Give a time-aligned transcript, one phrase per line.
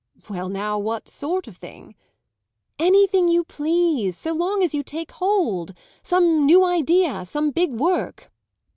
[0.31, 1.93] "Well, now, what sort of thing?"
[2.79, 5.75] "Anything you please, so long as you take hold.
[6.01, 8.31] Some new idea, some big work."